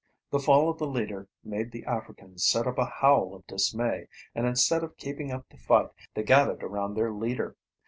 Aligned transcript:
The 0.31 0.39
fall 0.39 0.67
of 0.67 0.79
the 0.79 0.87
leader 0.87 1.27
made 1.43 1.71
the 1.71 1.85
Africans 1.85 2.43
set 2.47 2.65
up 2.65 2.79
a 2.79 2.87
howl 2.87 3.35
of 3.35 3.45
dismay, 3.45 4.07
and 4.33 4.47
instead 4.47 4.83
of 4.83 4.97
keeping 4.97 5.31
up 5.31 5.45
the 5.49 5.57
fight 5.57 5.89
they 6.15 6.23
gathered 6.23 6.63
around 6.63 6.95
their 6.95 7.13
leader. 7.13 7.55